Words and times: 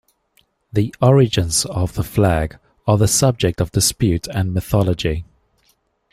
The 0.73 0.95
origins 0.99 1.63
of 1.65 1.93
the 1.93 2.03
flag 2.03 2.57
are 2.87 2.97
the 2.97 3.07
subject 3.07 3.61
of 3.61 3.71
dispute 3.71 4.25
and 4.25 4.51
mythology. 4.51 5.25